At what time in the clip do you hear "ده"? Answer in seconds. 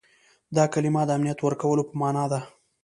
2.31-2.39